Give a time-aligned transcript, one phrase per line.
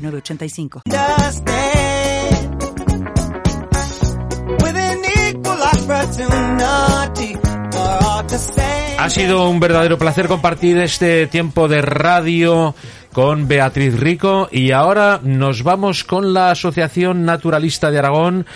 [0.00, 0.82] 985.
[8.98, 12.74] Ha sido un verdadero placer compartir este tiempo de radio
[13.12, 18.46] con Beatriz Rico y ahora nos vamos con la Asociación Naturalista de Aragón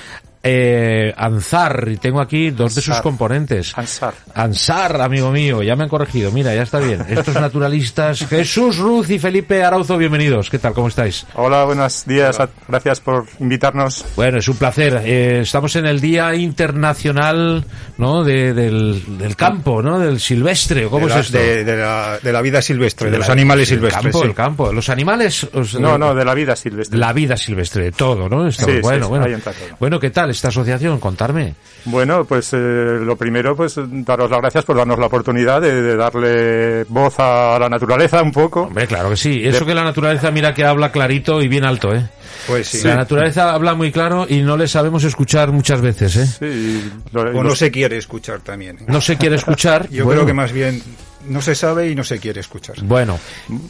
[0.46, 3.72] eh, Ansar, y tengo aquí dos de sus componentes.
[3.76, 4.12] Ansar.
[4.34, 7.02] Ansar, amigo mío, ya me han corregido, mira, ya está bien.
[7.08, 10.50] Estos naturalistas, Jesús Ruz y Felipe Arauzo, bienvenidos.
[10.50, 10.74] ¿Qué tal?
[10.74, 11.26] ¿Cómo estáis?
[11.34, 12.38] Hola, buenos días,
[12.68, 14.04] gracias por invitarnos.
[14.16, 15.00] Bueno, es un placer.
[15.02, 17.64] Eh, estamos en el Día Internacional
[17.98, 18.24] ¿no?
[18.24, 19.98] De, del, del, campo, ¿no?
[19.98, 21.38] Del silvestre, ¿cómo es esto?
[21.38, 24.04] De, de, la, de la vida silvestre, de, los animales silvestres.
[24.04, 24.72] El campo, el campo.
[24.72, 25.44] Los animales...
[25.52, 26.98] Os, no, no, de la vida silvestre.
[26.98, 28.50] La vida silvestre, de todo, ¿no?
[28.50, 29.24] sí, bueno, sí, bueno.
[29.24, 29.76] Ahí entra todo.
[29.78, 31.00] Bueno, ¿qué tal esta asociación?
[31.00, 31.54] Contarme.
[31.84, 35.96] Bueno, pues eh, lo primero, pues daros las gracias por darnos la oportunidad de, de,
[35.96, 38.62] darle voz a la naturaleza un poco.
[38.62, 39.42] Hombre, claro que sí.
[39.44, 42.08] Eso que la naturaleza, mira que habla clarito y bien alto, ¿eh?
[42.46, 42.86] Pues sí.
[42.86, 46.26] La naturaleza habla muy claro y no le sabemos escuchar muchas veces, ¿eh?
[46.26, 46.92] Sí.
[47.12, 48.78] Lo, o no se quiere escuchar también.
[48.78, 48.84] ¿eh?
[48.88, 49.88] No se quiere escuchar.
[49.90, 50.20] Yo bueno.
[50.20, 50.82] creo que más bien
[51.28, 52.76] no se sabe y no se quiere escuchar.
[52.82, 53.18] Bueno,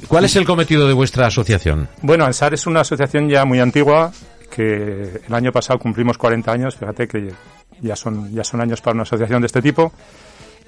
[0.09, 1.89] ¿cuál es el cometido de vuestra asociación?
[2.03, 4.13] Bueno, ANSAR es una asociación ya muy antigua
[4.55, 7.33] que el año pasado cumplimos 40 años, fíjate que
[7.81, 9.93] ya son, ya son años para una asociación de este tipo,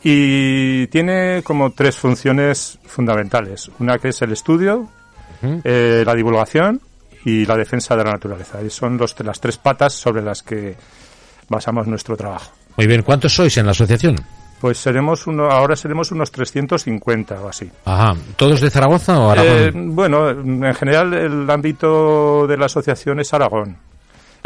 [0.03, 3.71] y tiene como tres funciones fundamentales.
[3.79, 5.61] Una que es el estudio, uh -huh.
[5.65, 6.81] eh, la divulgación
[7.25, 8.61] y la defensa de la naturaleza.
[8.63, 10.77] Y son los, las tres patas sobre las que
[11.49, 12.53] basamos nuestro trabajo.
[12.77, 14.17] Muy bien, ¿cuántos sois en la asociación?
[14.61, 17.71] Pues seremos uno, ahora seremos unos 350 o así.
[17.85, 18.15] Ajá.
[18.37, 19.53] ¿Todos de Zaragoza o Aragón?
[19.53, 23.77] Eh, bueno, en general el ámbito de la asociación es Aragón.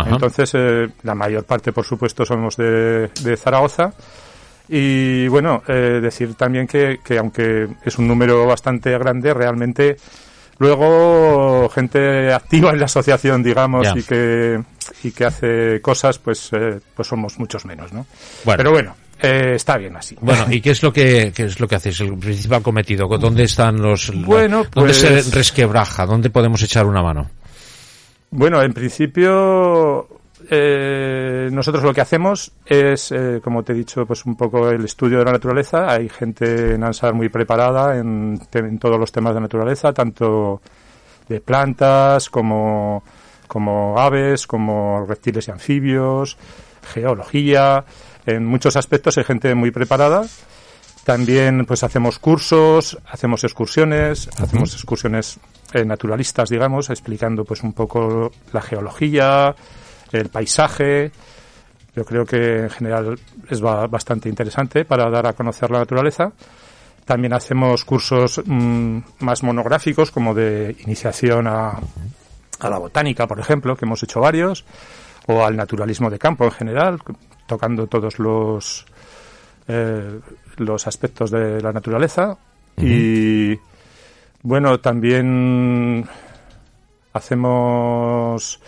[0.00, 0.10] Ajá.
[0.10, 3.92] Entonces, eh, la mayor parte, por supuesto, somos de, de Zaragoza.
[4.68, 9.96] Y bueno, eh, decir también que, que, aunque es un número bastante grande, realmente
[10.58, 14.62] luego gente activa en la asociación, digamos, y que
[15.02, 18.06] y que hace cosas, pues eh, pues somos muchos menos, ¿no?
[18.44, 18.56] Bueno.
[18.58, 20.16] Pero bueno, eh, está bien así.
[20.20, 22.00] Bueno, ¿y qué es lo que qué es lo que hacéis?
[22.00, 23.08] El principal cometido.
[23.18, 26.06] ¿Dónde están los Bueno, dónde se pues- resquebraja?
[26.06, 27.30] ¿Dónde podemos echar una mano?
[28.30, 30.08] Bueno, en principio
[30.48, 34.84] eh, nosotros lo que hacemos es, eh, como te he dicho, pues un poco el
[34.84, 35.90] estudio de la naturaleza.
[35.90, 38.38] Hay gente en ANSAR muy preparada en,
[38.78, 40.62] todos los temas de naturaleza, tanto
[41.28, 43.02] de plantas como,
[43.46, 46.38] como aves, como reptiles y anfibios,
[46.92, 47.84] geología.
[48.26, 50.24] En muchos aspectos hay gente muy preparada.
[51.04, 55.40] También pues hacemos cursos, hacemos excursiones, hacemos excursiones
[55.72, 59.54] eh, naturalistas, digamos, explicando pues un poco la geología,
[60.12, 61.10] el paisaje.
[61.94, 66.32] Yo creo que en general es ba- bastante interesante para dar a conocer la naturaleza.
[67.04, 71.70] También hacemos cursos mm, más monográficos como de iniciación a,
[72.60, 74.64] a la botánica, por ejemplo, que hemos hecho varios,
[75.26, 77.00] o al naturalismo de campo en general,
[77.46, 78.86] tocando todos los
[79.68, 80.20] eh,
[80.58, 82.36] los aspectos de la naturaleza
[82.76, 83.56] y
[84.42, 86.06] bueno también
[87.12, 88.60] hacemos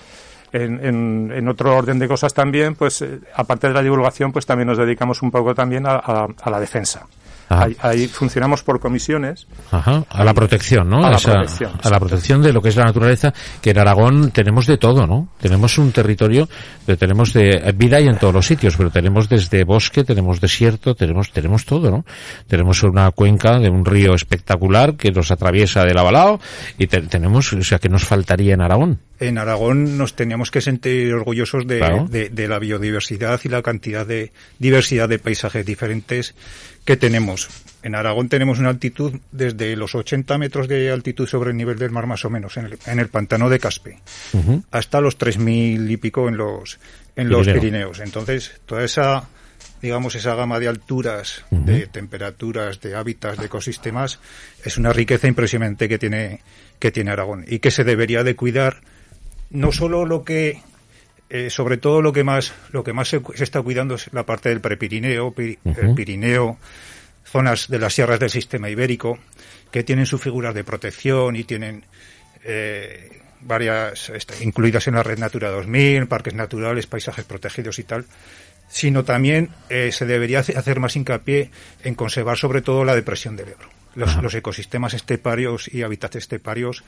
[0.52, 4.68] en, en, otro orden de cosas también pues eh, aparte de la divulgación pues también
[4.68, 7.06] nos dedicamos un poco también a, la defensa.
[7.60, 11.04] Ahí, ahí funcionamos por comisiones Ajá, a la protección, ¿no?
[11.04, 13.78] A la Esa- protección, a la protección de lo que es la naturaleza, que en
[13.78, 15.28] Aragón tenemos de todo, ¿no?
[15.40, 16.48] Tenemos un territorio,
[16.98, 21.30] tenemos de vida y en todos los sitios, pero tenemos desde bosque, tenemos desierto, tenemos
[21.32, 22.04] tenemos todo, ¿no?
[22.46, 26.40] Tenemos una cuenca de un río espectacular que nos atraviesa del Avalao
[26.78, 28.98] y te- tenemos, o sea, que nos faltaría en Aragón.
[29.22, 32.06] En Aragón nos teníamos que sentir orgullosos de, Claro.
[32.08, 36.34] de- de la biodiversidad y la cantidad de diversidad de paisajes diferentes
[36.84, 37.48] que tenemos.
[37.82, 41.90] En Aragón tenemos una altitud desde los 80 metros de altitud sobre el nivel del
[41.90, 43.98] mar más o menos en el, en el pantano de Caspe
[44.70, 46.78] hasta los 3.000 y pico en los,
[47.16, 47.60] en los Pirineo.
[47.60, 48.00] Pirineos.
[48.00, 49.28] Entonces, toda esa,
[49.80, 54.18] digamos, esa gama de alturas, de temperaturas, de hábitats, de ecosistemas,
[54.64, 56.40] es una riqueza impresionante que tiene,
[56.80, 58.80] que tiene Aragón y que se debería de cuidar
[59.52, 60.60] no solo lo que
[61.30, 64.26] eh, sobre todo lo que más lo que más se, se está cuidando es la
[64.26, 66.58] parte del prepirineo, el Pirineo,
[67.24, 69.18] zonas de las sierras del sistema ibérico
[69.70, 71.84] que tienen sus figuras de protección y tienen
[72.44, 78.04] eh, varias este, incluidas en la red Natura 2000, parques naturales, paisajes protegidos y tal,
[78.68, 81.50] sino también eh, se debería hacer más hincapié
[81.84, 83.81] en conservar sobre todo la depresión del Ebro.
[83.94, 86.82] Los, los, ecosistemas esteparios y hábitats esteparios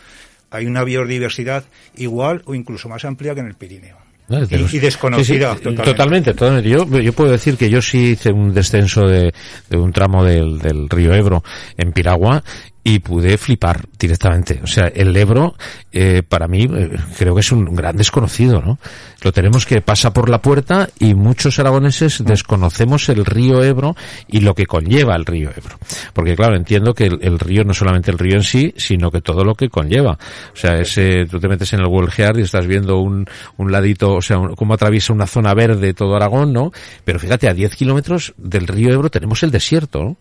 [0.50, 1.64] hay una biodiversidad
[1.96, 3.98] igual o incluso más amplia que en el Pirineo.
[4.28, 6.32] y, desconocida totalmente.
[6.32, 9.34] totalmente, Yo, yo puedo decir que yo sí hice un descenso de,
[9.68, 11.42] de un tramo del, del río Ebro
[11.76, 12.42] en Piragua
[12.86, 14.60] y pude flipar directamente.
[14.62, 15.54] O sea, el Ebro,
[15.90, 18.78] eh, para mí, eh, creo que es un gran desconocido, ¿no?
[19.22, 23.96] Lo tenemos que pasa por la puerta y muchos aragoneses desconocemos el río Ebro
[24.28, 25.78] y lo que conlleva el río Ebro.
[26.12, 29.44] Porque claro, entiendo que el, río no solamente el río en sí, sino que todo
[29.44, 30.18] lo que conlleva.
[30.52, 33.24] O sea, ese, tú te metes en el Google y estás viendo un,
[33.56, 36.70] un ladito, o sea, cómo atraviesa una zona verde todo Aragón, ¿no?
[37.04, 40.18] Pero fíjate, a 10 kilómetros del río Ebro tenemos el desierto, ¿no?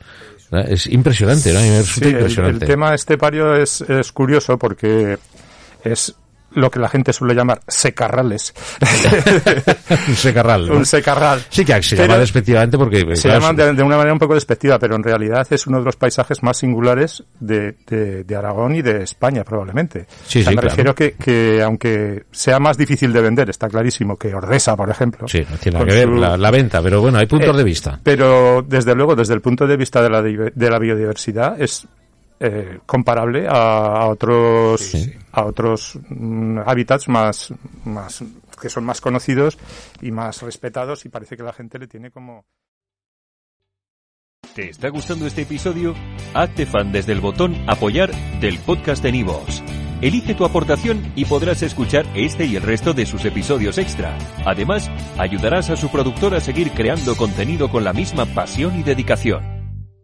[0.61, 1.65] Es impresionante, ¿no?
[1.65, 2.52] impresionante.
[2.53, 5.17] El, tema estepario es, es curioso porque
[5.83, 6.15] es
[6.55, 8.53] lo que la gente suele llamar secarrales.
[10.07, 10.71] un secarral.
[10.71, 11.43] Un secarral.
[11.49, 13.15] Sí, que se llama despectivamente porque...
[13.15, 15.95] Se llaman de, una manera un poco despectiva, pero en realidad es uno de los
[15.95, 20.05] paisajes más singulares de, de, Aragón y de España, probablemente.
[20.25, 24.33] Sí, sí, me refiero que, que, aunque sea más difícil de vender, está clarísimo que
[24.33, 25.27] Ordesa, por ejemplo.
[25.27, 27.99] Sí, no tiene que ver la, venta, pero bueno, hay puntos eh, de vista.
[28.03, 31.87] Pero, desde luego, desde el punto de vista de la, de la biodiversidad, es
[32.39, 34.95] eh, comparable a, otros
[35.31, 37.53] a otros mm, hábitats más
[37.85, 38.23] más
[38.61, 39.57] que son más conocidos
[40.01, 42.45] y más respetados y parece que la gente le tiene como
[44.55, 45.95] ¿Te está gustando este episodio?
[46.35, 49.63] Hazte fan desde el botón apoyar del podcast de Nivos.
[49.99, 54.15] Elige tu aportación y podrás escuchar este y el resto de sus episodios extra.
[54.45, 59.52] Además, ayudarás a su productor a seguir creando contenido con la misma pasión y dedicación.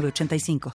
[0.00, 0.70] 85